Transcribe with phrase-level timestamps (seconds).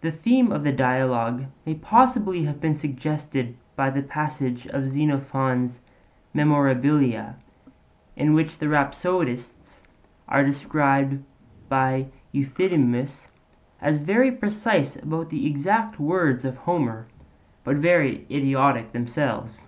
[0.00, 5.80] The theme of the Dialogue may possibly have been suggested by the passage of Xenophon's
[6.32, 7.34] Memorabilia
[8.14, 9.82] in which the rhapsodists
[10.28, 11.24] are described
[11.68, 13.26] by Euthydemus
[13.80, 17.08] as 'very precise about the exact words of Homer,
[17.64, 19.62] but very idiotic themselves.'